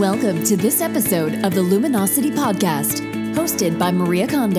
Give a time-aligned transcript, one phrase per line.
[0.00, 3.02] Welcome to this episode of the Luminosity Podcast,
[3.34, 4.54] hosted by Maria Conde.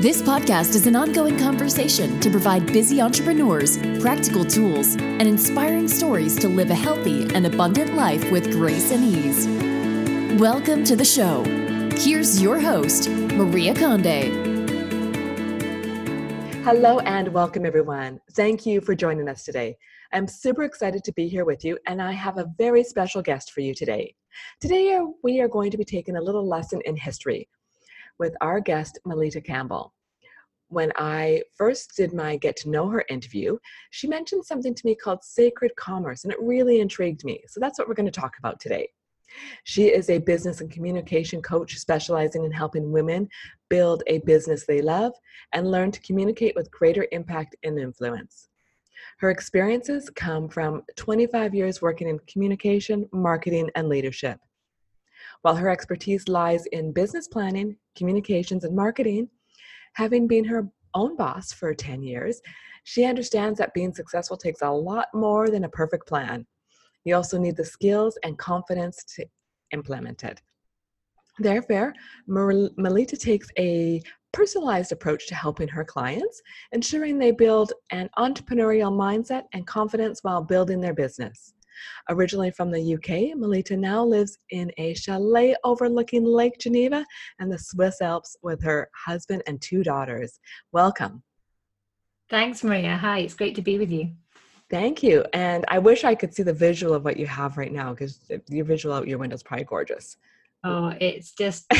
[0.00, 6.38] This podcast is an ongoing conversation to provide busy entrepreneurs practical tools and inspiring stories
[6.38, 10.40] to live a healthy and abundant life with grace and ease.
[10.40, 11.44] Welcome to the show.
[11.94, 14.54] Here's your host, Maria Conde.
[16.64, 18.22] Hello and welcome, everyone.
[18.32, 19.76] Thank you for joining us today.
[20.14, 23.50] I'm super excited to be here with you, and I have a very special guest
[23.50, 24.14] for you today.
[24.60, 27.48] Today, uh, we are going to be taking a little lesson in history
[28.18, 29.92] with our guest, Melitta Campbell.
[30.68, 33.58] When I first did my get to know her interview,
[33.90, 37.40] she mentioned something to me called sacred commerce, and it really intrigued me.
[37.46, 38.88] So that's what we're going to talk about today.
[39.64, 43.28] She is a business and communication coach specializing in helping women
[43.68, 45.12] build a business they love
[45.52, 48.48] and learn to communicate with greater impact and influence.
[49.18, 54.38] Her experiences come from 25 years working in communication, marketing, and leadership.
[55.42, 59.28] While her expertise lies in business planning, communications, and marketing,
[59.94, 62.40] having been her own boss for 10 years,
[62.84, 66.46] she understands that being successful takes a lot more than a perfect plan.
[67.04, 69.26] You also need the skills and confidence to
[69.72, 70.40] implement it.
[71.38, 71.92] Therefore,
[72.28, 74.00] Melitta takes a
[74.34, 80.42] personalized approach to helping her clients, ensuring they build an entrepreneurial mindset and confidence while
[80.42, 81.54] building their business.
[82.10, 87.06] Originally from the UK, Melitta now lives in a chalet overlooking Lake Geneva
[87.38, 90.38] and the Swiss Alps with her husband and two daughters.
[90.72, 91.22] Welcome.
[92.28, 92.96] Thanks, Maria.
[92.96, 94.10] Hi, it's great to be with you.
[94.70, 95.24] Thank you.
[95.32, 98.18] And I wish I could see the visual of what you have right now because
[98.48, 100.16] your visual out your window is probably gorgeous.
[100.64, 101.68] Oh, it's just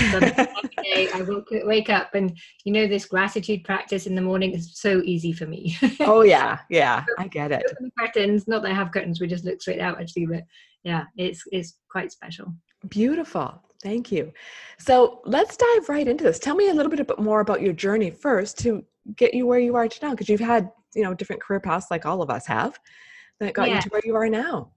[0.84, 1.08] day.
[1.14, 5.00] I woke, wake up and you know this gratitude practice in the morning is so
[5.04, 5.76] easy for me.
[6.00, 7.62] oh yeah, yeah, I get it.
[7.80, 10.44] The Curtains, not that I have curtains, we just look straight out actually, but
[10.82, 12.54] yeah, it's it's quite special.
[12.88, 13.60] Beautiful.
[13.82, 14.32] Thank you.
[14.78, 16.38] So let's dive right into this.
[16.38, 18.84] Tell me a little bit more about your journey first to
[19.16, 22.06] get you where you are now, because you've had you know different career paths like
[22.06, 22.78] all of us have
[23.40, 23.76] that got yeah.
[23.76, 24.70] you to where you are now.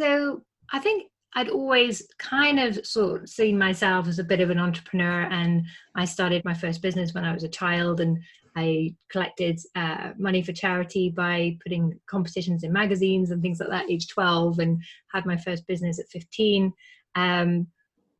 [0.00, 0.42] So
[0.72, 4.58] I think I'd always kind of sort of seen myself as a bit of an
[4.58, 8.18] entrepreneur, and I started my first business when I was a child, and
[8.56, 13.90] I collected uh, money for charity by putting competitions in magazines and things like that,
[13.90, 16.72] age 12, and had my first business at 15.
[17.14, 17.68] Um,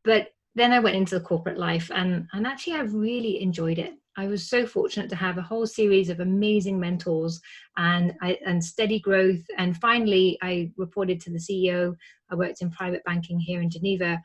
[0.05, 3.95] but then I went into the corporate life, and and actually I really enjoyed it.
[4.19, 7.41] I was so fortunate to have a whole series of amazing mentors
[7.77, 9.41] and and steady growth.
[9.57, 11.95] And finally, I reported to the CEO.
[12.29, 14.21] I worked in private banking here in Geneva,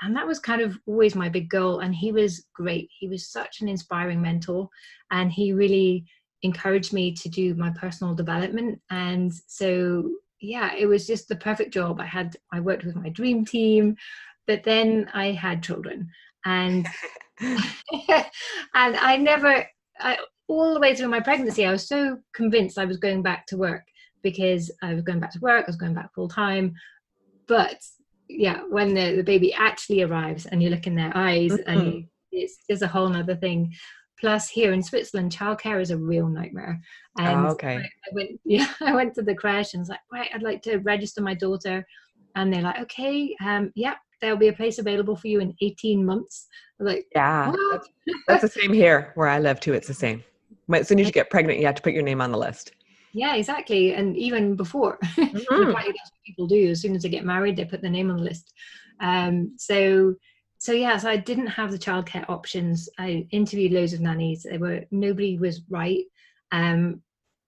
[0.00, 1.80] and that was kind of always my big goal.
[1.80, 2.88] And he was great.
[2.96, 4.68] He was such an inspiring mentor,
[5.10, 6.04] and he really
[6.42, 8.80] encouraged me to do my personal development.
[8.90, 10.08] And so,
[10.40, 12.00] yeah, it was just the perfect job.
[12.00, 13.96] I had I worked with my dream team,
[14.46, 16.10] but then I had children
[16.44, 16.86] and
[17.40, 18.26] and
[18.96, 19.66] I never,
[20.00, 23.46] I, all the way through my pregnancy, I was so convinced I was going back
[23.46, 23.84] to work
[24.22, 26.74] because I was going back to work, I was going back full time.
[27.46, 27.80] But
[28.28, 31.70] yeah, when the, the baby actually arrives and you look in their eyes mm-hmm.
[31.70, 33.72] and you, it's, it's a whole other thing.
[34.18, 36.80] Plus, here in Switzerland, childcare is a real nightmare.
[37.18, 37.76] And oh, okay.
[37.76, 40.62] I, I, went, yeah, I went to the crèche and was like, right, I'd like
[40.62, 41.86] to register my daughter.
[42.34, 46.04] And they're like, okay, um, yeah, there'll be a place available for you in 18
[46.04, 46.46] months.
[46.78, 47.88] like, yeah, that's,
[48.28, 49.72] that's, the same here where I live too.
[49.72, 50.22] It's the same.
[50.72, 52.72] As soon as you get pregnant, you have to put your name on the list.
[53.12, 53.94] Yeah, exactly.
[53.94, 55.28] And even before, mm-hmm.
[55.28, 56.70] that's what people do.
[56.70, 58.52] As soon as they get married, they put their name on the list.
[59.00, 60.14] Um, so,
[60.58, 62.88] so yeah, so I didn't have the childcare options.
[62.98, 64.46] I interviewed loads of nannies.
[64.48, 66.04] They were nobody was right.
[66.52, 67.02] Um,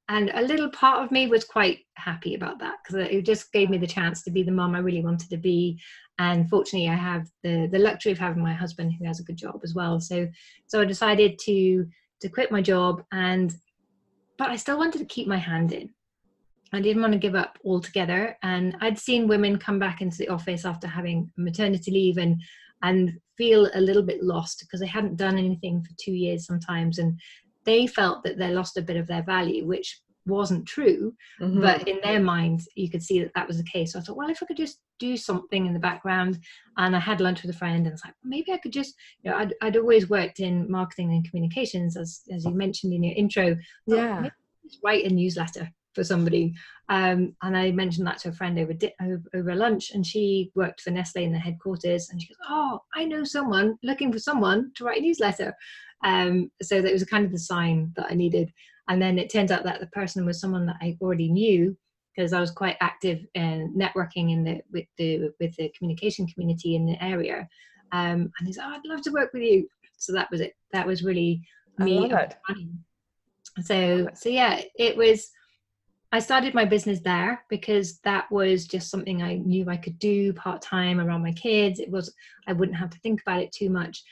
[0.09, 3.69] and a little part of me was quite happy about that because it just gave
[3.69, 5.81] me the chance to be the mom I really wanted to be.
[6.19, 9.37] And fortunately i have the the luxury of having my husband who has a good
[9.37, 10.01] job as well.
[10.01, 10.27] So
[10.67, 11.87] so i decided to
[12.23, 13.55] to quit my job and
[14.39, 15.91] but i still wanted to keep my hand in.
[16.73, 18.37] I didn't want to give up altogether.
[18.43, 22.41] And i'd seen women come back into the office after having maternity leave and
[22.83, 26.99] and feel a little bit lost because they hadn't done anything for two years sometimes.
[26.99, 27.21] And
[27.69, 31.61] they felt that they lost a bit of their value which wasn't true mm-hmm.
[31.61, 33.93] but in their minds you could see that that was the case.
[33.93, 36.39] So i thought well if i could just do something in the background
[36.77, 39.31] and i had lunch with a friend and it's like maybe i could just you
[39.31, 43.17] know i'd, I'd always worked in marketing and communications as as you mentioned in your
[43.17, 43.57] intro.
[43.87, 44.29] Yeah.
[44.65, 45.69] just write a newsletter
[45.99, 46.55] for somebody
[46.89, 50.51] um, and i mentioned that to a friend over, di- over over lunch and she
[50.55, 54.19] worked for Nestlé in the headquarters and she goes oh i know someone looking for
[54.19, 55.55] someone to write a newsletter
[56.05, 58.53] um, so that was kind of the sign that i needed
[58.89, 61.77] and then it turns out that the person was someone that I already knew
[62.17, 66.75] because I was quite active in networking in the with the with the communication community
[66.75, 67.47] in the area.
[67.93, 69.69] Um, and he's, oh, I'd love to work with you.
[69.99, 70.55] So that was it.
[70.73, 71.43] That was really
[71.79, 72.11] me.
[73.63, 75.31] So so yeah, it was.
[76.11, 80.33] I started my business there because that was just something I knew I could do
[80.33, 81.81] part time around my kids.
[81.81, 82.15] It was
[82.47, 84.03] I wouldn't have to think about it too much,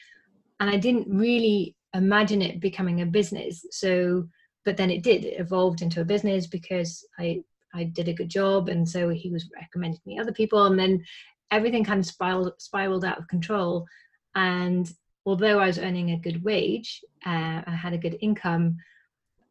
[0.60, 3.64] and I didn't really imagine it becoming a business.
[3.70, 4.28] So,
[4.64, 5.24] but then it did.
[5.24, 9.30] It evolved into a business because I I did a good job, and so he
[9.30, 11.02] was recommending me other people, and then
[11.50, 13.86] everything kind of spiraled spiraled out of control.
[14.34, 14.90] And
[15.24, 18.76] although I was earning a good wage, uh, I had a good income.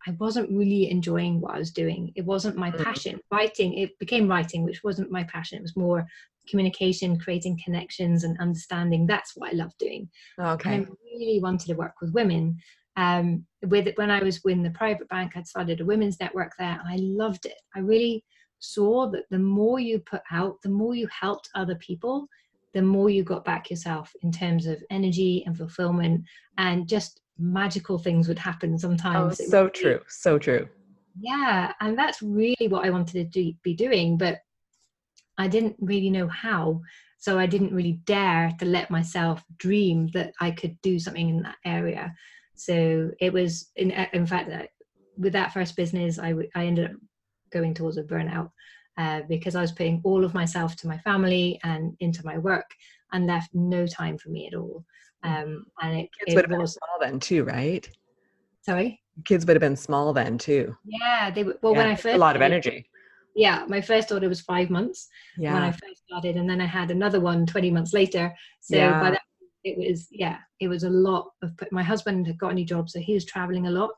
[0.08, 2.12] I wasn't really enjoying what I was doing.
[2.16, 2.84] It wasn't my mm.
[2.84, 3.20] passion.
[3.32, 5.58] Writing, it became writing, which wasn't my passion.
[5.58, 6.06] It was more
[6.48, 9.08] communication, creating connections, and understanding.
[9.08, 10.10] That's what I love doing.
[10.40, 10.76] Okay.
[10.76, 12.60] And I really wanted to work with women.
[12.98, 16.80] Um, with when I was in the private bank, I'd started a women's network there,
[16.80, 17.60] and I loved it.
[17.76, 18.24] I really
[18.60, 22.28] saw that the more you put out, the more you helped other people,
[22.74, 26.24] the more you got back yourself in terms of energy and fulfillment,
[26.58, 29.42] and just magical things would happen sometimes.
[29.42, 30.68] Oh, so true, so true.
[31.20, 34.40] Yeah, and that's really what I wanted to do, be doing, but
[35.38, 36.82] I didn't really know how.
[37.18, 41.42] So I didn't really dare to let myself dream that I could do something in
[41.44, 42.14] that area.
[42.56, 44.68] So it was, in, in fact, uh,
[45.18, 46.98] with that first business, I, I ended up
[47.52, 48.52] going towards a burnout
[48.98, 52.70] uh, because I was putting all of myself to my family and into my work
[53.12, 54.86] and left no time for me at all.
[55.26, 57.90] Um, and it, kids it would have been small then too, right?
[58.62, 60.76] Sorry, kids would have been small then too.
[60.86, 61.58] Yeah, they were.
[61.62, 62.88] Well, yeah, when I first a lot of energy
[63.36, 65.08] yeah my first daughter was five months
[65.38, 65.54] yeah.
[65.54, 69.00] when i first started and then i had another one 20 months later so yeah.
[69.00, 69.22] by that
[69.64, 72.90] it was yeah it was a lot of my husband had got a new job
[72.90, 73.92] so he was traveling a lot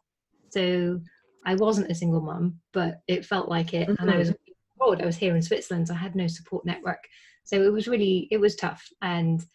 [0.49, 0.99] so
[1.45, 4.01] i wasn't a single mom but it felt like it mm-hmm.
[4.01, 4.81] and i was mm-hmm.
[4.81, 7.03] abroad i was here in switzerland so i had no support network
[7.43, 9.45] so it was really it was tough and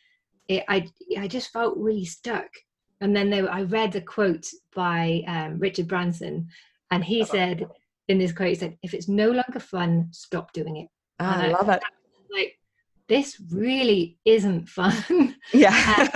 [0.57, 0.87] it, i
[1.19, 2.49] i just felt really stuck
[3.01, 6.49] and then there, i read a quote by um, richard branson
[6.91, 7.67] and he said
[8.09, 10.89] in this quote, he said, if it's no longer fun, stop doing it.
[11.21, 11.83] Oh, I love it.
[12.33, 12.59] Like,
[13.09, 15.37] this really isn't fun.
[15.53, 16.09] Yeah.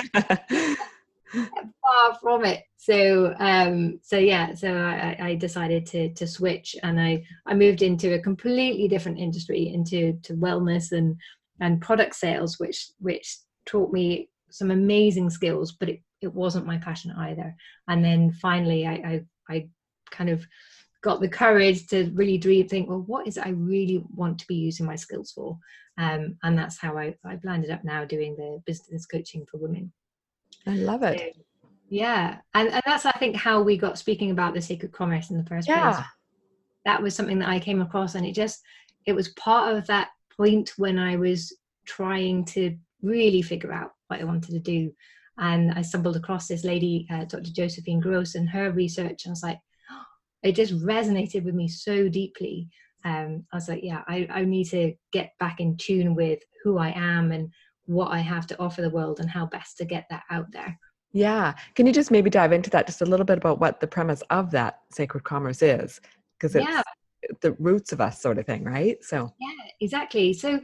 [1.32, 2.62] far from it.
[2.76, 7.82] So, um, so yeah, so I, I decided to to switch, and I I moved
[7.82, 11.16] into a completely different industry, into to wellness and
[11.60, 13.36] and product sales, which which
[13.66, 17.54] taught me some amazing skills, but it, it wasn't my passion either.
[17.88, 19.68] And then finally, I I, I
[20.10, 20.46] kind of
[21.02, 24.46] got the courage to really dream, think, well, what is it I really want to
[24.46, 25.58] be using my skills for?
[25.98, 29.92] Um, and that's how I, I've landed up now doing the business coaching for women.
[30.66, 31.34] I love it.
[31.36, 32.38] So, yeah.
[32.54, 35.44] And, and that's, I think, how we got speaking about the sacred commerce in the
[35.44, 35.92] first yeah.
[35.92, 36.04] place.
[36.84, 38.60] That was something that I came across, and it just,
[39.06, 44.20] it was part of that point when I was trying to really figure out what
[44.20, 44.92] I wanted to do.
[45.38, 47.52] And I stumbled across this lady, uh, Dr.
[47.52, 49.24] Josephine Gross, and her research.
[49.24, 49.58] And I was like,
[50.42, 52.68] it just resonated with me so deeply.
[53.04, 56.78] Um, I was like, yeah, I, I need to get back in tune with who
[56.78, 57.50] I am and
[57.84, 60.78] what I have to offer the world and how best to get that out there.
[61.12, 61.54] Yeah.
[61.74, 64.22] Can you just maybe dive into that just a little bit about what the premise
[64.30, 66.00] of that sacred commerce is?
[66.38, 66.82] Because it's yeah.
[67.40, 69.02] the roots of us sort of thing, right?
[69.02, 70.32] So, yeah, exactly.
[70.32, 70.60] So,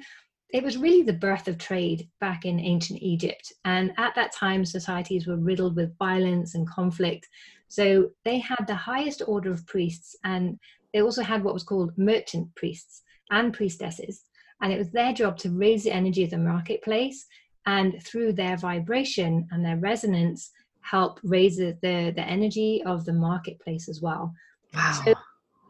[0.52, 3.52] it was really the birth of trade back in ancient Egypt.
[3.64, 7.26] And at that time, societies were riddled with violence and conflict.
[7.68, 10.58] So they had the highest order of priests, and
[10.92, 14.24] they also had what was called merchant priests and priestesses.
[14.60, 17.26] And it was their job to raise the energy of the marketplace
[17.66, 23.12] and through their vibration and their resonance, help raise the, the, the energy of the
[23.12, 24.34] marketplace as well.
[24.74, 25.02] Wow.
[25.04, 25.14] So,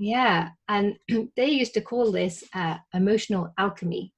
[0.00, 0.48] yeah.
[0.68, 0.96] And
[1.36, 4.12] they used to call this uh, emotional alchemy.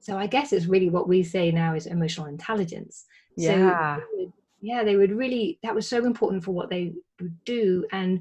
[0.00, 3.04] So I guess it's really what we say now is emotional intelligence.
[3.36, 3.96] Yeah.
[3.96, 8.20] So yeah they would really that was so important for what they would do and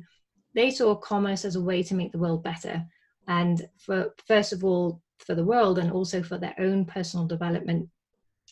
[0.55, 2.83] they saw commerce as a way to make the world better
[3.27, 7.87] and for first of all for the world and also for their own personal development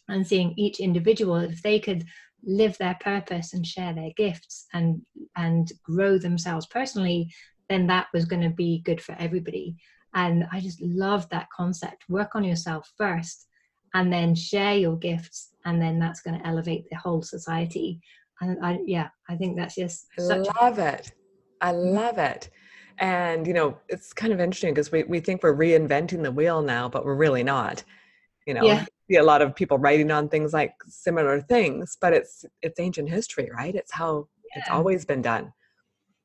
[0.10, 2.06] and seeing each individual if they could
[2.44, 5.02] live their purpose and share their gifts and
[5.36, 7.30] and grow themselves personally
[7.70, 9.76] then that was going to be good for everybody
[10.16, 12.04] and i just love that concept.
[12.10, 13.48] Work on yourself first
[13.94, 18.00] and then share your gifts and then that's going to elevate the whole society.
[18.42, 21.12] And i yeah i think that's just I love it.
[21.62, 22.50] I love it.
[23.00, 26.62] And you know it's kind of interesting because we, we think we're reinventing the wheel
[26.62, 27.84] now but we're really not.
[28.46, 28.86] You know yeah.
[29.10, 33.10] see a lot of people writing on things like similar things but it's it's ancient
[33.10, 33.76] history right?
[33.76, 34.62] It's how yeah.
[34.62, 35.54] it's always been done.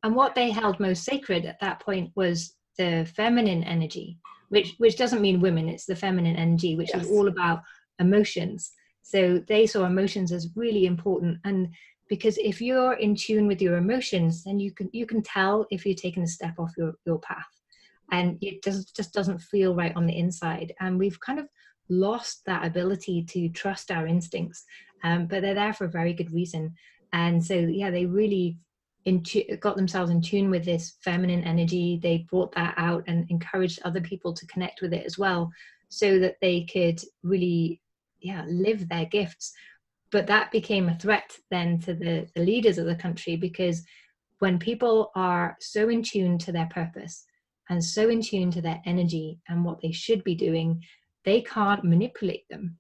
[0.03, 4.97] And what they held most sacred at that point was the feminine energy which which
[4.97, 7.07] doesn't mean women it's the feminine energy which Yes.
[7.07, 7.63] is all about
[7.99, 8.73] emotions.
[9.03, 11.69] So they saw emotions as really important and
[12.09, 15.85] because if you're in tune with your emotions then you can you can tell if
[15.87, 17.53] you're taking a step off your your path.
[18.11, 20.75] And it just just doesn't feel right on the inside.
[20.81, 21.49] And we've kind of
[21.89, 24.65] lost that ability to trust our instincts
[25.05, 26.75] um, but they're there for a very good reason.
[27.13, 28.59] And so yeah they really
[29.05, 33.29] in tu- got themselves in tune with this feminine energy they brought that out and
[33.31, 35.51] encouraged other people to connect with it as well
[35.89, 37.81] so that they could really
[38.21, 39.53] yeah live their gifts.
[40.11, 43.83] But that became a threat then to the, the leaders of the country because
[44.39, 47.25] when people are so in tune to their purpose
[47.71, 50.83] and so in tune to their energy and what they should be doing
[51.25, 52.77] they can't manipulate them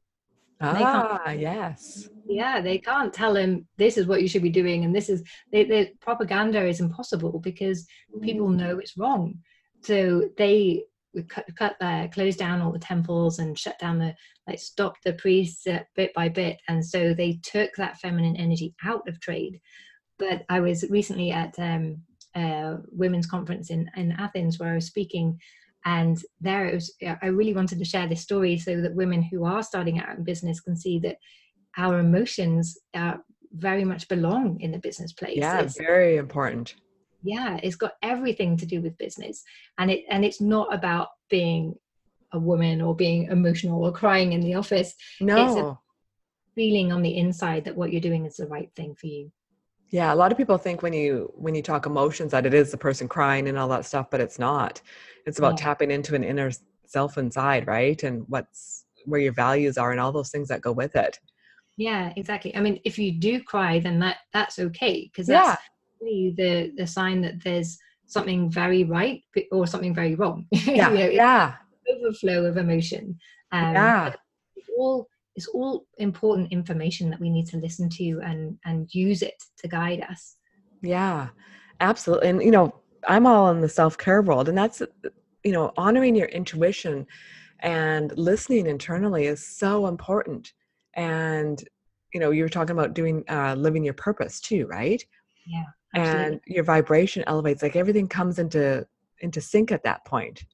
[0.62, 2.08] Ah, yes.
[2.26, 5.22] yeah they can't tell them this is what you should be doing and this is
[5.50, 7.86] they, the propaganda is impossible because
[8.20, 9.34] people know it's wrong.
[9.82, 10.84] So they
[11.28, 14.14] cut, cut uh, closed down all the temples and shut down the
[14.46, 18.74] like stop the priests uh, bit by bit and so they took that feminine energy
[18.84, 19.60] out of trade.
[20.18, 22.02] But i was recently at um,
[22.36, 25.38] a women's conference in, in athens where i was speaking
[25.84, 29.44] and there it was i really wanted to share this story so that women who
[29.44, 31.16] are starting out in business can see that
[31.78, 33.14] our emotions uh,
[33.54, 36.74] very much belong in the business place Yeah, It's- very important.
[37.22, 39.42] yeah it's got everything to do with business
[39.78, 41.74] and it and it's not about being
[42.32, 45.46] a woman or being emotional or crying in the office No.
[45.46, 45.78] It's a
[46.54, 49.30] feeling on the inside that what you're doing is the right thing for you
[49.92, 52.70] Yeah, a lot of people think when you when you talk emotions that it is
[52.70, 54.80] the person crying and all that stuff, but it's not.
[55.26, 55.64] It's about Yeah.
[55.64, 56.50] tapping into an inner
[56.86, 58.02] self inside, right?
[58.02, 61.18] And what's where your values are and all those things that go with it.
[61.78, 65.56] yeah exactly i mean if you do cry then that that's okay because Yeah.
[66.00, 70.88] really the the sign that there's something very right or something very wrong You Yeah.
[70.90, 71.54] know, yeah.
[71.92, 73.18] overflow of emotion
[73.52, 74.14] um, Yeah.
[74.78, 79.42] all it's all important information that we need to listen to and and use it
[79.58, 80.36] to guide us
[80.82, 81.28] Yeah.
[81.80, 82.28] Absolutely.
[82.28, 82.74] And you know,
[83.08, 84.82] I'm all in the self-care world and that's
[85.44, 87.06] you know, honoring your intuition
[87.60, 90.52] and listening internally is so important.
[90.94, 91.62] And
[92.14, 95.02] you know, you were talking about doing uh living your purpose too, right?
[95.46, 96.30] yeah absolutely.
[96.30, 98.86] and your vibration elevates like everything comes into
[99.20, 100.44] into sync at that point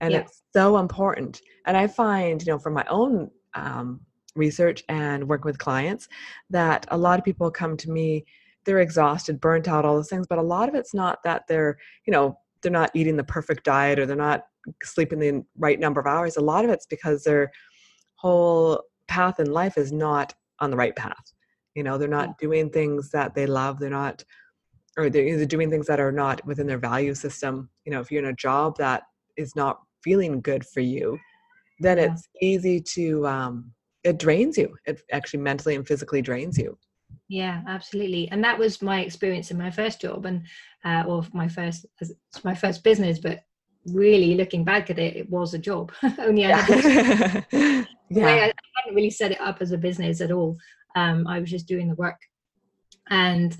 [0.00, 0.20] and Yeah.
[0.20, 4.00] it's so important and i find you know from my own um,
[4.36, 6.08] research and working with clients
[6.50, 8.24] that a lot of people come to me
[8.64, 11.76] they're exhausted burnt out all those things but a lot of it's not that they're
[12.06, 14.44] you know they're not eating the perfect diet or they're not
[14.82, 16.36] sleeping the right number of hours.
[16.36, 17.50] A lot of it's because their
[18.16, 21.32] whole path in life is not on the right path.
[21.74, 24.24] You know they're not doing things that they love they're not
[24.98, 27.70] or they're either doing things that are not within their value system.
[27.84, 29.04] You know if you're in a job that
[29.36, 31.18] is not feeling good for you
[31.80, 32.12] then Yeah.
[32.12, 33.72] it's easy to um
[34.04, 36.78] it drains you it actually mentally and physically drains you
[37.28, 38.28] Yeah, absolutely.
[38.30, 40.38] And that was my experience in my first job and
[40.84, 41.86] uh, or my first
[42.44, 43.38] my first business, but
[43.86, 45.92] really looking back at it, it was a job.
[46.18, 47.84] Only I had yeah.
[48.10, 48.26] yeah.
[48.26, 50.56] I, I hadn't really set it up as a business at all.
[50.96, 52.20] Um, I was just doing the work.
[53.08, 53.56] And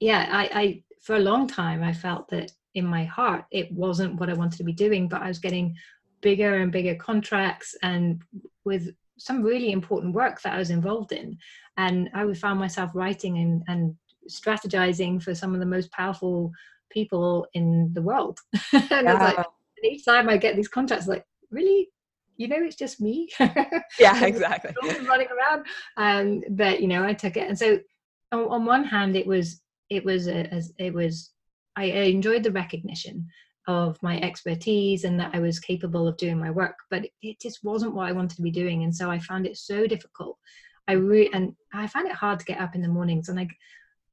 [0.00, 4.16] yeah, I, I for a long time I felt that in my heart it wasn't
[4.18, 5.74] what I wanted to be doing, but I was getting
[6.26, 8.20] bigger and bigger contracts and
[8.64, 11.38] with some really important work that I was involved in.
[11.76, 13.94] And I would find myself writing and, and
[14.28, 16.50] strategizing for some of the most powerful
[16.90, 18.40] people in the world.
[18.72, 21.90] and it's like and each time I get these contracts, like, really?
[22.38, 23.28] You know, it's just me.
[24.00, 24.74] yeah exactly
[25.08, 25.64] running around.
[25.96, 27.78] Um, but you know, I took it, and so
[28.32, 31.30] on, on one hand, it was it was a, as it was.
[31.76, 33.26] I enjoyed the recognition
[33.66, 37.40] of my expertise and that I was capable of doing my work, but it, it
[37.40, 40.38] just wasn't what I wanted to be doing, and so I found it so difficult.
[40.88, 43.50] I really, and I found it hard to get up in the mornings, and like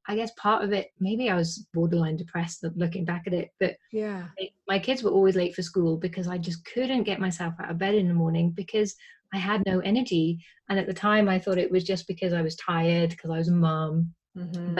[0.06, 3.76] I guess part of it, maybe I was borderline depressed looking back at it, but
[3.90, 7.54] yeah my- my kids were always late for school because I just couldn't get myself
[7.60, 8.94] out of bed in the morning because
[9.32, 10.44] I had no energy.
[10.68, 13.38] And at the time, I thought it was just because I was tired because I
[13.38, 14.14] was a mum.
[14.36, 14.74] Mhm.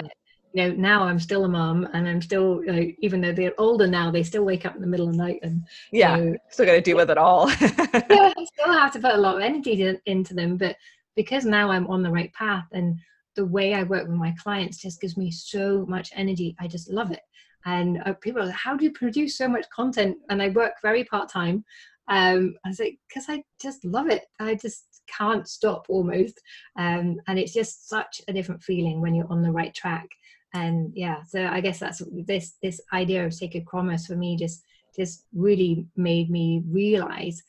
[0.54, 3.58] You know, now I'm still a mum, and I'm still, you know, even though they're
[3.58, 6.24] older now, they still wake up in the middle of the night and yeah you
[6.24, 9.18] know, still got to deal with it all yeah, I still have to put a
[9.18, 10.56] lot of energy to, into them.
[10.56, 10.76] But
[11.16, 12.98] because now I'm on the right path and
[13.36, 16.54] the way I work with my clients just gives me so much energy.
[16.60, 17.22] I just love it.
[17.66, 20.16] And uh, people are like, how do you produce so much content?
[20.28, 21.64] And I work very part time.
[22.08, 24.24] Um, I was like, because I just love it.
[24.38, 26.40] I just can't stop almost.
[26.76, 30.08] Um, and it's just such a different feeling when you're on the right track.
[30.54, 34.62] And yeah, so I guess that's this this idea of sacred commerce for me just
[34.96, 37.42] just really made me realize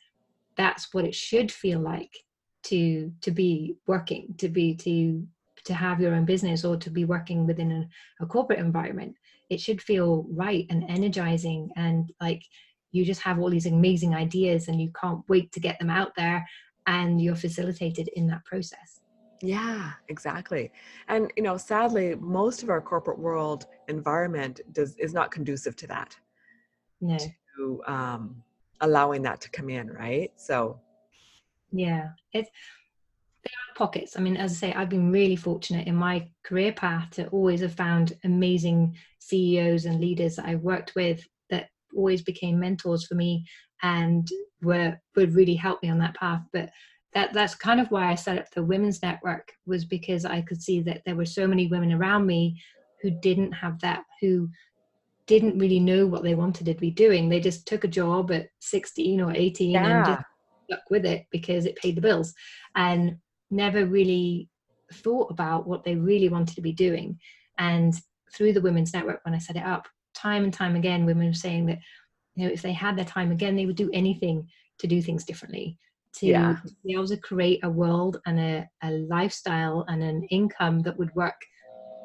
[0.57, 2.11] that's what it should feel like
[2.63, 5.25] to to be working to be to
[5.65, 9.15] to have your own business or to be working within a, a corporate environment.
[9.49, 12.43] It should feel right and energizing and like
[12.91, 16.15] you just have all these amazing ideas and you can't wait to get them out
[16.15, 16.47] there
[16.87, 19.01] and you're facilitated in that process
[19.45, 20.71] yeah exactly.
[21.07, 25.87] And you know sadly most of our corporate world environment does is not conducive to
[25.87, 26.15] that
[27.01, 27.17] no.
[27.57, 28.43] to um
[28.81, 30.31] allowing that to come in right?
[30.35, 30.79] So
[31.71, 32.49] yeah it's
[33.43, 34.17] there are pockets.
[34.17, 37.61] I mean as i say i've been really fortunate in my career path to always
[37.61, 43.15] have found amazing ceos and leaders that i've worked with that always became mentors for
[43.15, 43.45] me
[43.83, 44.27] and
[44.61, 46.41] were would really help me on that path.
[46.51, 46.69] But
[47.15, 50.61] that that's kind of why i set up the women's network was because i could
[50.61, 52.61] see that there were so many women around me
[53.01, 54.47] who didn't have that who
[55.25, 58.47] didn't really know what they wanted to be doing they just took a job at
[58.59, 59.97] 16 or 18 yeah.
[59.97, 60.25] and just
[60.65, 62.33] stuck with it because it paid the bills
[62.75, 63.17] and
[63.51, 64.49] never really
[64.93, 67.19] thought about what they really wanted to be doing.
[67.57, 67.93] And
[68.35, 71.33] through the Women's Network, when I set it up, time and time again, women were
[71.33, 71.79] saying that,
[72.35, 74.47] you know, if they had their time again, they would do anything
[74.79, 75.77] to do things differently,
[76.19, 76.57] to yeah.
[76.85, 81.13] be able to create a world and a, a lifestyle and an income that would
[81.15, 81.35] work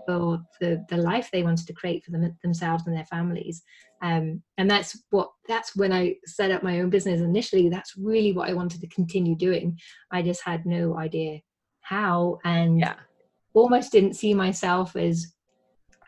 [0.07, 3.63] for the, the life they wanted to create for them, themselves and their families.
[4.03, 7.69] Um, and that's what that's when I set up my own business initially.
[7.69, 9.79] That's really what I wanted to continue doing.
[10.11, 11.41] I just had no idea
[11.83, 12.95] how, and yeah.
[13.53, 15.35] almost didn't see myself as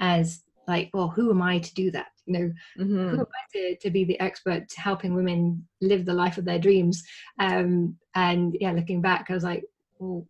[0.00, 2.06] as like, well, who am I to do that?
[2.26, 3.08] You know, mm-hmm.
[3.08, 6.44] who am I to, to be the expert to helping women live the life of
[6.44, 7.02] their dreams?
[7.38, 9.64] Um, and yeah, looking back, I was like,
[9.98, 10.26] well,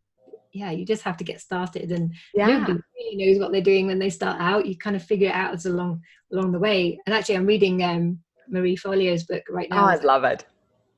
[0.52, 2.46] yeah, you just have to get started, and yeah.
[2.46, 4.66] nobody really knows what they're doing when they start out.
[4.66, 6.98] You kind of figure it out as along along the way.
[7.06, 8.18] And actually, I'm reading um,
[8.48, 9.84] Marie Forleo's book right now.
[9.84, 10.44] Oh, I love it.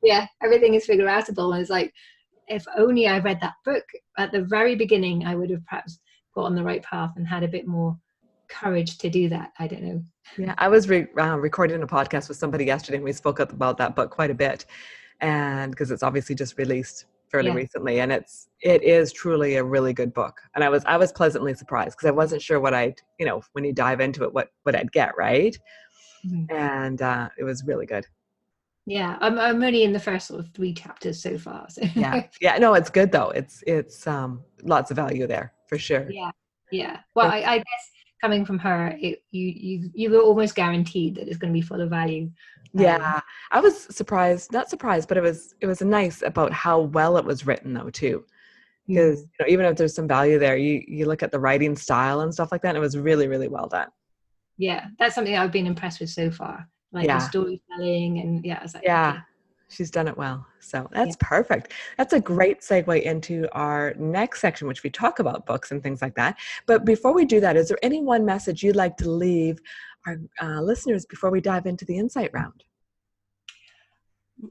[0.02, 1.92] Yeah, everything is figure outable, and it's like
[2.48, 3.84] if only I read that book
[4.18, 5.98] at the very beginning, I would have perhaps
[6.34, 7.96] got on the right path and had a bit more
[8.48, 9.52] courage to do that.
[9.58, 10.02] I don't know.
[10.38, 13.76] Yeah, I was re- uh, recording a podcast with somebody yesterday, and we spoke about
[13.78, 14.66] that book quite a bit,
[15.20, 17.56] and because it's obviously just released fairly yeah.
[17.56, 21.10] recently and it's it is truly a really good book and i was i was
[21.10, 24.32] pleasantly surprised because i wasn't sure what i'd you know when you dive into it
[24.32, 25.58] what what i'd get right
[26.24, 26.54] mm-hmm.
[26.54, 28.06] and uh it was really good
[28.86, 31.82] yeah I'm, I'm only in the first sort of three chapters so far so.
[31.96, 36.08] yeah yeah no it's good though it's it's um lots of value there for sure
[36.10, 36.30] yeah
[36.70, 37.90] yeah well I, I guess
[38.24, 41.60] coming from her it, you you you were almost guaranteed that it's going to be
[41.60, 42.30] full of value.
[42.76, 43.20] Um, yeah
[43.52, 47.24] i was surprised not surprised but it was it was nice about how well it
[47.24, 48.24] was written though too.
[48.86, 51.76] Because you know, even if there's some value there you you look at the writing
[51.76, 53.88] style and stuff like that and it was really really well done.
[54.56, 57.18] Yeah that's something i've been impressed with so far like yeah.
[57.18, 59.10] the storytelling and yeah like, yeah.
[59.10, 59.20] okay.
[59.68, 61.28] She's done it well so that's yeah.
[61.28, 65.82] perfect that's a great segue into our next section which we talk about books and
[65.82, 68.96] things like that but before we do that is there any one message you'd like
[68.96, 69.58] to leave
[70.06, 72.64] our uh, listeners before we dive into the insight round?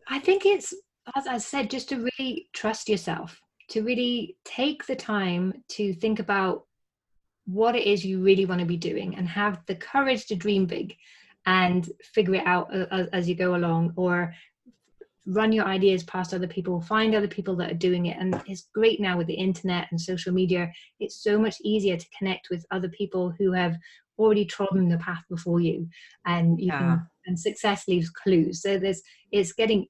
[0.08, 0.73] I think it's,
[1.15, 6.19] as I said, just to really trust yourself, to really take the time to think
[6.19, 6.65] about
[7.45, 10.65] what it is you really want to be doing and have the courage to dream
[10.65, 10.95] big
[11.45, 14.34] and figure it out as, as you go along or
[15.25, 18.17] run your ideas past other people find other people that are doing it.
[18.19, 20.71] And it's great now with the internet and social media.
[20.99, 23.77] It's so much easier to connect with other people who have
[24.19, 25.88] already trodden the path before you.
[26.25, 26.79] And you yeah.
[26.79, 28.62] can and success leaves clues.
[28.62, 29.88] So there's it's getting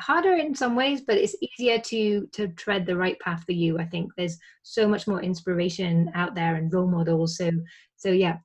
[0.00, 3.78] harder in some ways but it's easier to to tread the right path for you
[3.78, 4.10] i think.
[4.16, 7.36] There's so much more inspiration out there and role models.
[7.36, 7.52] So
[7.96, 8.38] so yeah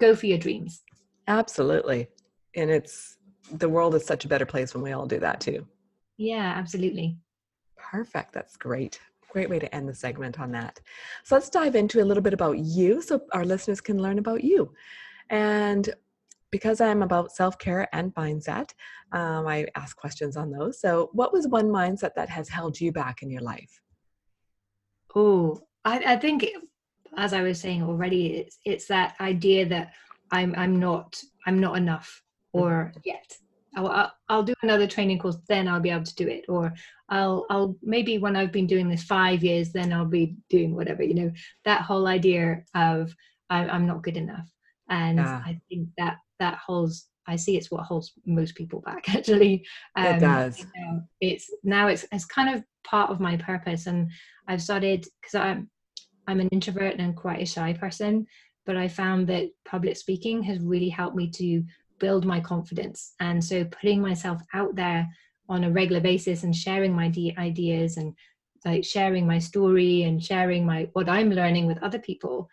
[0.00, 0.82] go for your dreams.
[1.28, 2.08] Absolutely.
[2.54, 3.16] And it's
[3.52, 5.66] the world is such a better place when we all do that too
[6.16, 7.16] yeah absolutely
[7.76, 9.00] perfect that's great
[9.32, 10.78] Great way to end the segment on that.
[11.24, 14.44] So let's dive into a little bit about you so our listeners can learn about
[14.44, 14.74] you.
[15.30, 15.88] And
[16.50, 18.72] because I'm about self care and mindset,
[19.12, 20.78] um, I ask questions on those.
[20.78, 23.80] So, what was one mindset that has held you back in your life?
[25.14, 26.46] Oh, I, I think,
[27.16, 29.94] as I was saying already, it's it's that idea that
[30.30, 33.00] I'm I'm not I'm not enough or mm-hmm.
[33.06, 33.38] yet
[33.74, 36.44] I'll, I'll do another training course then i'll be able to do it.
[36.48, 36.72] Or
[37.08, 41.02] i'll i'll maybe when i've been doing this five years then i'll be doing whatever
[41.02, 41.32] you know
[41.64, 43.14] that whole idea of
[43.50, 44.48] I, am not good enough.
[44.88, 45.42] And yeah.
[45.44, 49.66] i think that that holds i see it's what holds most people back actually.
[49.96, 50.58] Um, it does.
[50.58, 53.86] you know, it's now it's it's kind of part of my purpose.
[53.86, 54.10] And
[54.48, 55.70] i've started because i'm
[56.26, 58.26] i'm an introvert and quite a shy person
[58.66, 61.62] but i found that public speaking has really helped me to
[62.02, 63.14] build my confidence.
[63.20, 65.08] And so putting myself out there
[65.48, 68.12] on a regular basis and sharing my ideas and
[68.64, 72.48] like sharing my story and sharing my what I'm learning with other people,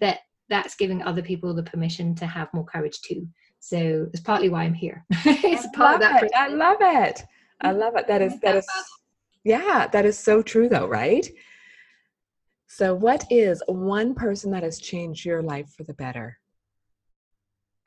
[0.00, 3.28] that that's giving other people the permission to have more courage too.
[3.60, 5.04] So it's partly why I'm here.
[5.24, 6.24] it's I part of that.
[6.24, 6.32] It.
[6.34, 7.22] I love it.
[7.60, 8.08] I love it.
[8.08, 8.66] That is that is
[9.44, 11.26] yeah, that is so true though, right?
[12.66, 16.38] So what is one person that has changed your life for the better?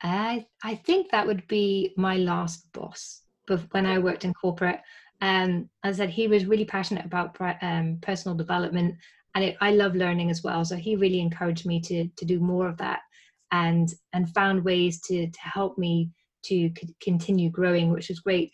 [0.02, 3.22] I I think that would be my last boss.
[3.46, 4.80] But when I worked in corporate,
[5.20, 8.96] um, as I said, he was really passionate about um, personal development,
[9.34, 10.64] and it, I love learning as well.
[10.64, 13.00] So he really encouraged me to to do more of that,
[13.52, 16.10] and and found ways to to help me
[16.44, 18.52] to c- continue growing, which was great.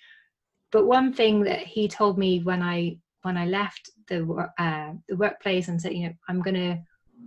[0.71, 4.23] But one thing that he told me when I when I left the
[4.59, 6.79] uh, the workplace and said, you know, I'm going to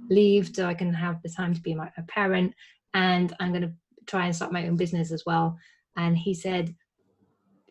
[0.09, 2.53] leave so I can have the time to be my, a parent,
[2.93, 3.73] and I'm going to
[4.07, 5.57] try and start my own business as well.
[5.95, 6.75] And he said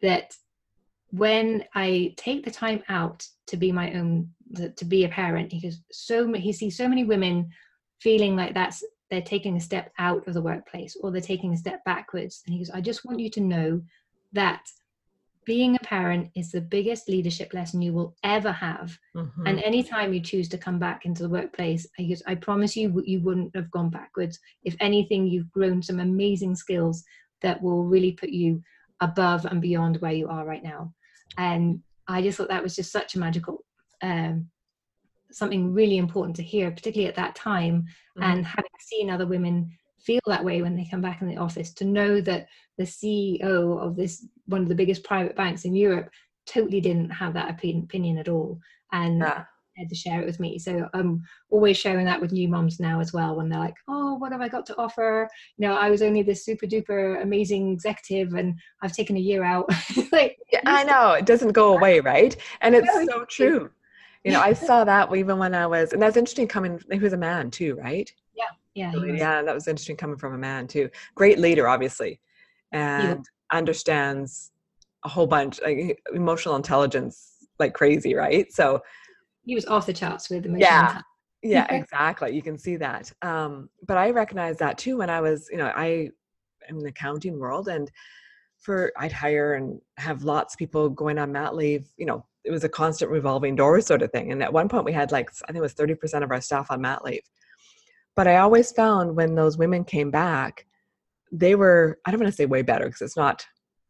[0.03, 0.35] that
[1.11, 4.31] when I take the time out to be my own,
[4.77, 7.51] to be a parent, he goes, so he sees so many women
[8.01, 11.57] feeling like that's they're taking a step out of the workplace or they're taking a
[11.57, 12.43] step backwards.
[12.47, 13.83] And he goes, I just want you to know
[14.33, 14.63] that
[15.45, 18.99] being a parent is the biggest leadership lesson you will ever have.
[19.17, 19.47] Mm-hmm.
[19.47, 23.21] And anytime you choose to come back into the workplace, I, I promise you, you
[23.21, 24.39] wouldn't have gone backwards.
[24.65, 27.03] If anything, you've grown some amazing skills
[27.43, 28.63] that will really put you
[29.01, 30.93] above and beyond where you are right now.
[31.39, 33.65] And I just thought that was just such a magical,
[34.03, 34.49] um,
[35.33, 37.87] something really important to hear, particularly at that time.
[38.19, 38.23] Mm-hmm.
[38.23, 41.73] And having seen other women feel that way when they come back in the office
[41.75, 42.49] to know that
[42.79, 46.11] the ceo of this one of the biggest private banks in europe
[46.47, 48.59] totally didn't have that opinion at all.
[48.93, 49.45] And yeah.
[49.77, 50.59] had to share it with me.
[50.59, 54.15] So i'm always sharing that with new moms now as well when they're like oh
[54.15, 55.29] what have i got to offer?
[55.57, 59.45] You know i was only this super duper amazing executive and i've taken a year
[59.45, 59.71] out.
[60.13, 61.13] Like yeah, i know.
[61.13, 62.37] It doesn't go away right?
[62.61, 63.71] And it's so true.
[64.25, 67.13] you know i saw that even when i was and that's interesting coming he was
[67.13, 68.13] a man too right?
[68.35, 68.53] Yeah.
[68.75, 69.43] Yeah Yeah.
[69.43, 70.91] that was interesting coming from a man too.
[71.15, 72.21] Great leader obviously.
[72.73, 73.40] And yeah.
[73.53, 74.53] Understands
[75.05, 78.53] a whole bunch like emotional intelligence like crazy right?
[78.53, 78.83] So
[79.45, 81.01] he was off the charts with emotional yeah.
[81.43, 82.35] yeah exactly.
[82.35, 83.13] You can see that.
[83.23, 86.11] Um but i recognize that too when i was you know i
[86.69, 87.91] am in the accounting world and
[88.59, 92.51] for i'd hire and have lots of people going on mat leave you know it
[92.51, 94.33] was a constant revolving door sort of thing.
[94.33, 96.71] And at one point we had like i think it was 30% of our staff
[96.71, 97.23] on mat leave.
[98.17, 100.67] But I always found when those women came back,
[101.33, 103.47] they were, I don't want to say way better because it's not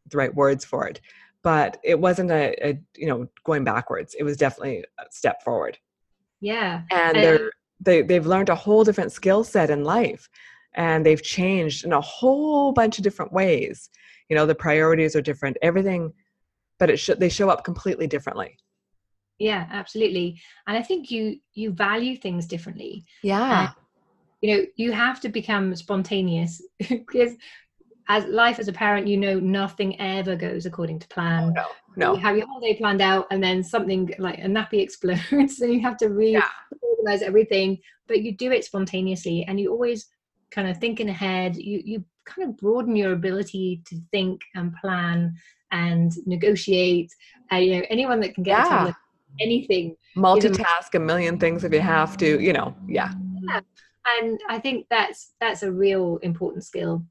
[0.08, 1.00] the right words for it,
[1.42, 4.14] but it wasn't a, a, you know, going backwards.
[4.18, 5.78] It was definitely a step forward.
[6.40, 6.82] Yeah.
[6.90, 10.28] And they're, they, they've learned a whole different skill set in life
[10.74, 13.90] and they've changed in a whole bunch of different ways.
[14.28, 16.12] You know, the priorities are different, everything,
[16.78, 18.56] but it should, they show up completely differently
[19.40, 23.70] yeah absolutely and i think you you value things differently yeah
[24.40, 27.36] you know you have to become spontaneous because
[28.08, 32.14] as life as a parent you know nothing ever goes according to plan no no
[32.14, 35.80] you have your holiday planned out and then something like a nappy explodes and you
[35.80, 37.26] have to reorganize yeah.
[37.26, 40.08] everything but you do it spontaneously and you always
[40.50, 45.32] kind of thinking ahead you you kind of broaden your ability to think and plan
[45.72, 47.12] and negotiate
[47.52, 48.92] uh, you know anyone that can get yeah.
[49.40, 53.12] anything multitask a million things if you have to you know yeah.
[53.42, 53.60] yeah
[54.06, 57.04] and i think that's that's a real important skill.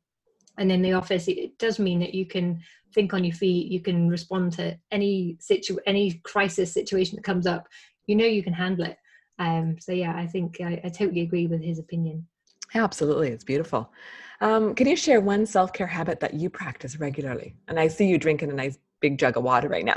[0.58, 2.62] And in the office it does mean that you can
[2.93, 7.47] think on your feet you can respond to any situ any crisis situation that comes
[7.47, 7.67] up.
[8.08, 8.97] You know you can handle it.
[9.38, 12.28] Um, so yeah i think I, I, totally agree with his opinion.
[12.75, 13.93] Absolutely it's beautiful.
[14.41, 17.56] Um, can you share one self-care habit that you practice regularly?
[17.69, 19.95] And i see you drinking a nice big jug of water right now.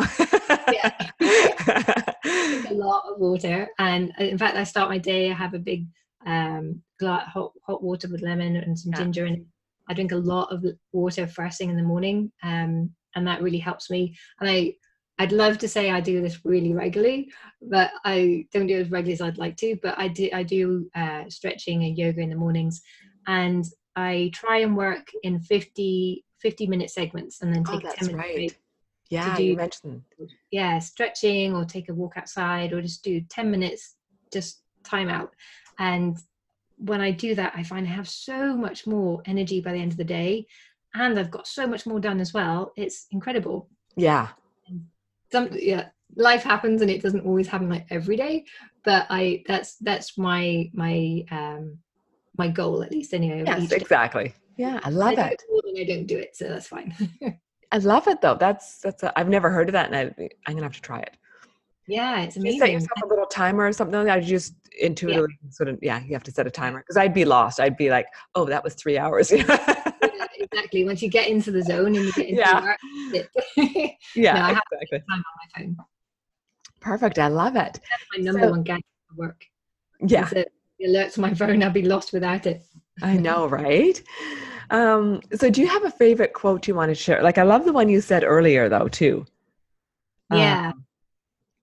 [0.72, 0.92] Yeah.
[2.70, 3.68] A lot of water.
[3.80, 5.86] And uh, in fact i start my day i have a big
[6.26, 8.98] um, hot, hot water with lemon and some yeah.
[8.98, 9.44] ginger and
[9.88, 13.58] I drink a lot of water first thing in the morning um, and that really
[13.58, 14.74] helps me and I
[15.18, 17.30] I'd love to say I do this really regularly
[17.60, 20.42] but I don't do it as regularly as I'd like to but I do I
[20.42, 22.82] do uh, stretching and yoga in the mornings
[23.26, 27.92] and I try and work in 50 50 minute segments and then oh, take oh,
[27.94, 28.34] 10 minutes right.
[28.34, 28.58] break
[29.10, 30.02] yeah do, you mentioned
[30.50, 33.96] yeah stretching or take a walk outside or just do 10 minutes
[34.32, 35.32] just time out
[35.82, 36.16] and
[36.76, 39.90] when I do that, I find I have so much more energy by the end
[39.90, 40.46] of the day,
[40.94, 42.72] and I've got so much more done as well.
[42.76, 43.68] It's incredible.
[43.96, 44.28] Yeah.
[45.32, 48.44] Some yeah, life happens, and it doesn't always happen like every day.
[48.84, 51.78] But I that's that's my my um
[52.38, 53.42] my goal at least anyway.
[53.44, 54.34] Yes, exactly.
[54.56, 55.42] Yeah, I love I it.
[55.48, 56.94] it I don't do it, so that's fine.
[57.72, 58.36] I love it though.
[58.38, 61.00] That's that's a, I've never heard of that, and I, I'm gonna have to try
[61.00, 61.16] it.
[61.86, 64.18] Yeah, it's Do you set yourself a little timer or something like that?
[64.18, 67.14] Or you just intuitively sort of yeah, you have to set a timer because I'd
[67.14, 67.60] be lost.
[67.60, 69.30] I'd be like, oh, that was three hours.
[69.32, 69.82] Yeah,
[70.38, 70.84] exactly.
[70.84, 72.76] Once you get into the zone and you get into Yeah.
[73.56, 74.98] it- yeah, No, I have exactly.
[75.00, 75.76] time on my phone.
[76.80, 77.18] Perfect.
[77.18, 77.74] I love it.
[77.74, 79.44] That's my number So- one gadget for work.
[80.04, 81.62] Yeah, it the alerts on my phone.
[81.62, 82.62] I'd be lost without it.
[83.02, 84.02] I know, right?
[84.70, 87.22] Um, so do you have a favorite quote you want to share?
[87.22, 89.24] Like I love the one you said earlier though, too.
[90.32, 90.70] Yeah.
[90.70, 90.84] Um,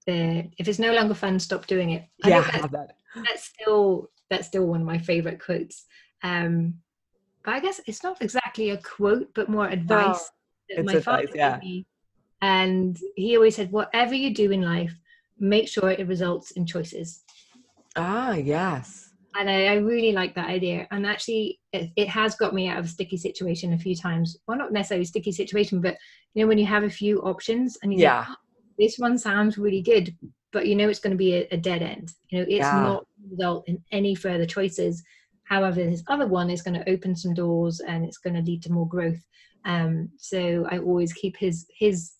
[0.09, 2.03] The, if it's no longer fun, stop doing it.
[2.23, 2.95] I yeah, that's, that.
[3.27, 5.85] that's still that's still one of my favorite quotes.
[6.23, 6.75] Um,
[7.43, 10.31] but I guess it's not exactly a quote, but more advice
[10.69, 11.59] that my advice, father gave yeah.
[11.61, 11.85] me.
[12.41, 14.95] And he always said, whatever you do in life,
[15.37, 17.23] make sure it results in choices.
[17.95, 19.11] Ah, yes.
[19.35, 20.87] and I, I really like that idea.
[20.89, 24.37] And actually, it, it has got me out of a sticky situation a few times.
[24.47, 25.97] Well, not necessarily a sticky situation, but
[26.33, 28.25] you know, when you have a few options and you Yeah.
[28.25, 28.48] think, "Oh,
[28.79, 30.15] this one sounds really good,
[30.51, 32.13] but you know it's going to be a, a dead end.
[32.29, 32.81] You know, it's Yeah.
[32.81, 35.03] not result in any further choices.
[35.43, 38.63] However, this other one is going to open some doors and it's going to lead
[38.63, 39.19] to more growth.
[39.65, 42.13] Um, so I always keep his his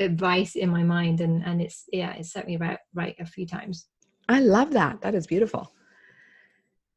[0.00, 3.46] advice in my mind, and and it's yeah, it's set me about right a few
[3.46, 3.86] times.
[4.28, 5.02] I love that.
[5.02, 5.70] That is beautiful.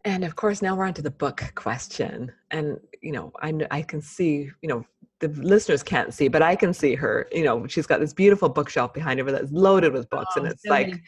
[0.07, 2.31] And of course, now we're on to the book question.
[2.51, 4.85] And, you know, I, I can see, you know,
[5.19, 7.27] the listeners can't see, but I can see her.
[7.31, 10.51] You know, she's got this beautiful bookshelf behind her that's loaded with books, and Oh,
[10.51, 11.01] it's so like, many.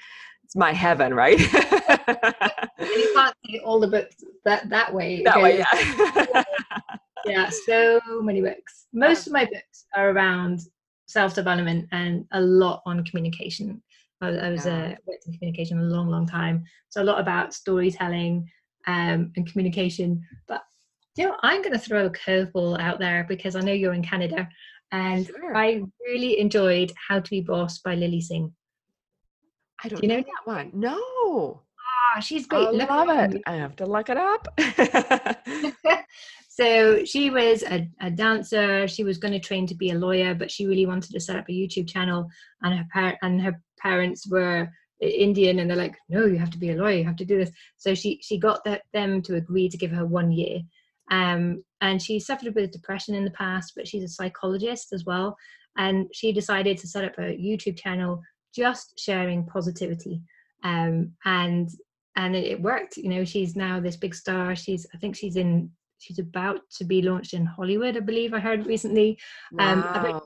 [0.43, 1.39] it's my heaven, right?
[2.79, 5.21] And you can't see all the books that that way.
[5.23, 6.43] that way, yeah.
[7.25, 8.87] yeah, so many books.
[8.93, 10.61] Most of my books are around
[11.07, 13.81] self development and a lot on communication.
[14.21, 14.93] I, I was Yeah.
[14.93, 18.49] uh, worked in communication a long, long time, so a lot about storytelling
[18.87, 20.23] um, and communication.
[20.47, 20.61] But
[21.15, 24.03] you know, I'm going to throw a curveball out there because I know you're in
[24.03, 24.47] Canada,
[24.91, 25.55] and Sure.
[25.55, 28.53] I really enjoyed How to Be Bawse by Lilly Singh.
[29.83, 30.71] I don't you know know that one.
[30.73, 31.61] No.
[32.15, 32.67] Ah, she's great.
[32.67, 33.41] I Look love her it.
[33.45, 34.47] I have to look it up.
[36.59, 40.35] so she was a, a dancer she was going to train to be a lawyer
[40.35, 42.27] but she really wanted to set up a youtube channel
[42.63, 44.69] and her par- and her parents were
[45.01, 47.37] indian and they're like no you have to be a lawyer you have to do
[47.37, 47.51] this.
[47.77, 50.59] So she she got that, them to agree to give her one year.
[51.11, 54.91] Um, and she suffered a bit of depression in the past but she's a psychologist
[54.93, 55.37] as well.
[55.77, 58.21] And she decided to set up a youtube channel
[58.53, 60.21] just sharing positivity.
[60.63, 61.69] Um, and
[62.15, 64.55] and it, it worked you know she's now this big star.
[64.55, 68.39] She's i think she's in she's about to be launched in hollywood i believe i
[68.39, 69.17] heard recently.
[69.59, 70.21] Um, Wow.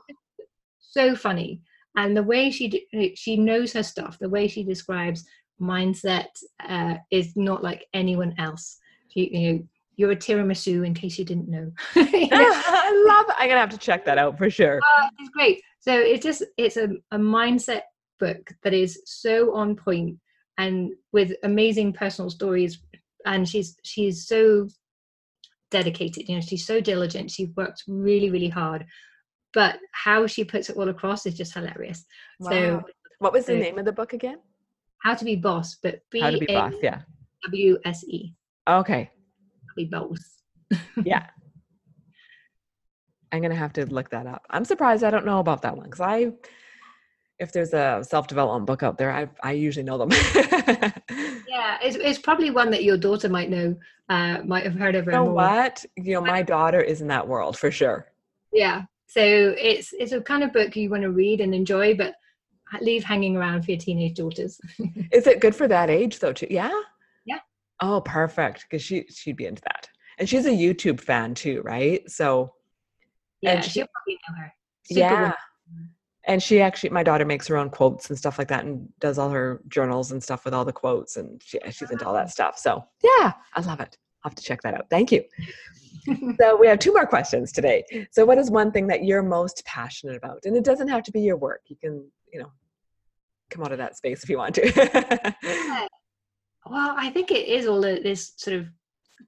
[0.79, 1.61] so funny
[1.95, 5.25] and the way she she knows her stuff the way she describes
[5.61, 6.27] mindset
[6.67, 8.77] uh, is not like anyone else
[9.09, 9.63] she, you know
[9.95, 11.71] you're a tiramisu in case you didn't know
[12.13, 12.51] You know?
[12.53, 13.35] I love it.
[13.37, 14.79] I'm gonna have to check that out for sure.
[14.83, 15.61] Oh, it's great.
[15.79, 17.81] So it's just it's a, a mindset
[18.19, 20.17] book that is so on point
[20.57, 22.79] and with amazing personal stories.
[23.25, 24.67] And she's she's so
[25.71, 26.29] dedicated.
[26.29, 27.31] You know, she's so diligent.
[27.31, 28.85] She works really really hard.
[29.53, 32.05] But how she puts it all across is just hilarious.
[32.41, 32.83] So
[33.19, 34.39] what was the so- name of the book again?
[35.03, 36.75] how to be Bawse, but B How to be Bawse.
[36.81, 37.01] Yeah.
[37.43, 38.33] W S E.
[38.67, 39.11] Okay.
[39.75, 40.41] Be Bawse.
[41.05, 41.27] Yeah.
[43.31, 44.45] I'm gonna have to look that up.
[44.49, 46.31] I'm surprised I don't know about that one because I,
[47.39, 50.09] if there's a self development book out there, I I usually know them.
[51.47, 53.75] Yeah, it's, it's probably one that your daughter might know,
[54.09, 55.33] uh, might have heard of you know more.
[55.33, 55.85] what?
[55.95, 58.07] You know, my daughter is in that world for sure.
[58.51, 59.21] yeah so
[59.57, 62.15] it's it's a kind of book you want to read and enjoy but
[62.81, 64.59] leave hanging around for your teenage daughters
[65.11, 66.33] Is it good for that age though?
[66.33, 66.47] Too?
[66.49, 66.71] Yeah.
[67.23, 67.39] Yeah.
[67.79, 68.65] Oh, perfect.
[68.67, 72.09] Because she she'd be into that, and she's a YouTube fan too, right?
[72.09, 72.53] So
[73.41, 74.53] yeah she- she'll probably know her
[74.89, 75.09] yeah.
[75.09, 75.35] Superwoman.
[76.25, 79.17] And she actually, my daughter makes her own quotes and stuff like that, and does
[79.19, 82.29] all her journals and stuff with all the quotes, and she, she's into all that
[82.31, 82.57] stuff.
[82.57, 83.97] So yeah, I love it.
[84.23, 84.87] Have to check that out.
[84.89, 85.23] Thank you.
[86.39, 87.83] so we have two more questions today.
[88.11, 90.39] So what is one thing that you're most passionate about?
[90.45, 91.61] And it doesn't have to be your work.
[91.67, 92.51] You can, you know,
[93.49, 94.71] come out of that space if you want to.
[95.43, 95.87] Yeah.
[96.65, 98.67] well i think it is all this sort of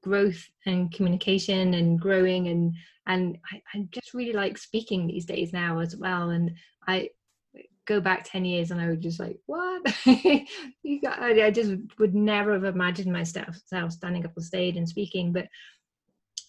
[0.02, 2.74] growth and communication and growing and
[3.08, 6.52] and I, I just really like speaking these days now as well and
[6.88, 7.10] i
[7.86, 9.82] go back 10 years and i would just like what
[10.84, 13.56] you got, I, I just would never have imagined myself
[13.90, 15.48] standing up on stage and speaking but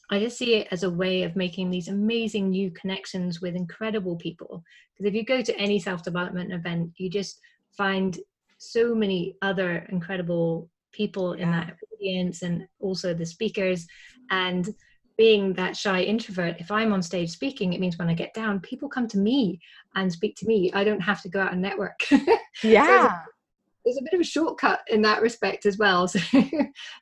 [0.08, 4.16] I just see it as a way of making these amazing new connections with incredible
[4.16, 4.62] people.
[4.94, 7.40] Because if you go to any self development event, you just
[7.76, 8.18] find
[8.58, 13.86] so many other incredible people in that audience and also the speakers.
[14.30, 14.68] And
[15.16, 18.60] being that shy introvert, if I'm on stage speaking, it means when I get down,
[18.60, 19.60] people come to me
[19.94, 20.70] and speak to me.
[20.74, 22.00] I don't have to go out and network.
[22.62, 23.08] Yeah.
[23.08, 23.14] so
[23.84, 26.08] there's a bit of a shortcut in that respect as well.
[26.08, 26.22] So,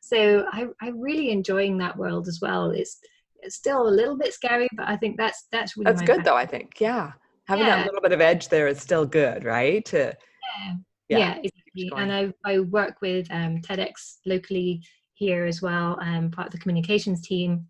[0.03, 2.71] so I, I'm really enjoying that world as well.
[2.71, 2.99] It's,
[3.41, 6.37] it's still a little bit scary, but I think that's that's really That's good though,
[6.37, 6.81] I think.
[6.81, 7.13] Yeah.
[7.47, 7.77] Having Yeah.
[7.77, 9.85] that little bit of edge there is still good, right?
[9.87, 10.75] To Yeah,
[11.09, 11.19] yeah.
[11.19, 11.93] yeah, exactly.
[11.97, 16.59] And I, I work with um, TEDx locally here as well, um, part of the
[16.59, 17.67] communications team.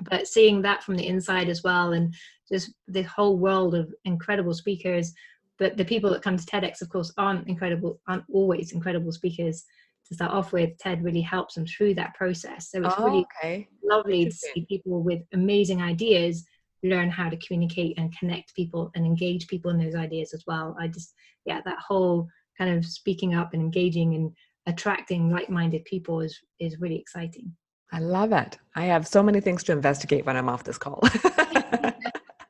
[0.00, 2.14] But seeing that from the inside as well, and
[2.50, 5.12] just the whole world of incredible speakers.
[5.58, 9.64] But the people that come to TEDx, of course, aren't incredible, aren't always incredible speakers
[10.08, 10.76] to start off with.
[10.78, 12.70] TED really helps them through that process.
[12.70, 13.68] So it's Oh, really okay.
[13.82, 16.44] lovely to see people with amazing ideas
[16.82, 20.76] learn how to communicate and connect people and engage people in those ideas as well.
[20.78, 22.28] I just, yeah, that whole
[22.58, 24.32] kind of speaking up and engaging and
[24.66, 27.54] attracting like-minded people is is really exciting.
[27.92, 28.58] I love it.
[28.74, 31.00] I have so many things to investigate when I'm off this call.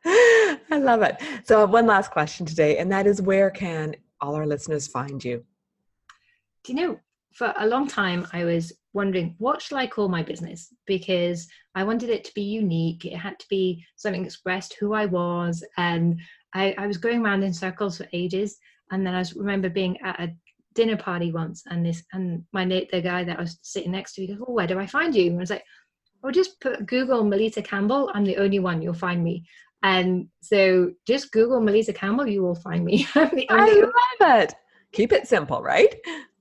[0.05, 1.17] I love it.
[1.45, 5.45] So, one last question today, and that is where can all our listeners find you?
[6.65, 7.01] Do you know,
[7.33, 11.85] for a long time, I was wondering what should I call my business because I
[11.85, 13.05] wanted it to be unique.
[13.05, 16.19] It had to be something that expressed who I was, and
[16.55, 18.59] I, I was going around in circles for ages.
[18.91, 20.35] And then I remember being at a
[20.77, 24.21] dinner party once, and this and my the guy that I was sitting next to,
[24.21, 25.65] he goes, "Oh, where do I find you?" And I was like,
[26.23, 28.11] "Oh, just put Google Melitta Campbell.
[28.15, 28.83] I'm the only one.
[28.83, 29.45] You'll find me."
[29.83, 33.07] And so just Google Melitta Campbell, you will find me.
[33.15, 34.55] I'm the I love it.
[34.93, 35.95] Keep it simple, right?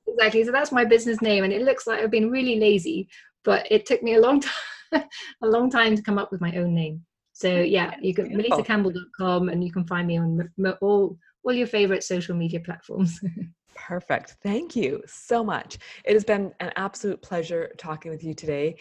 [0.07, 3.07] exactly so that's my business name and it looks like i've been really lazy
[3.43, 4.53] but it took me a long time
[5.43, 9.49] a long time to come up with my own name so yeah you can melittacampbell.com
[9.49, 10.49] and you can find me on
[10.81, 13.19] all all your favorite social media platforms
[13.75, 14.37] Perfect.
[14.41, 15.77] Thank you so much.
[16.05, 18.77] It has been an absolute pleasure talking with you today.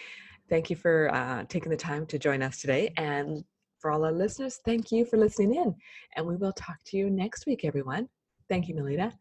[0.49, 2.93] Thank you for uh, taking the time to join us today.
[2.97, 3.45] And
[3.81, 5.75] for all our listeners, thank you for listening in.
[6.17, 8.09] And we will talk to you next week, everyone.
[8.49, 9.13] Thank you, Melitta.